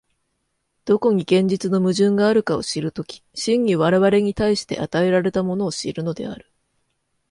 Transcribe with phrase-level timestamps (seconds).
[0.85, 6.51] どこに現実の矛盾があるかを知る時、真に我々に対して与えられたものを知るのである。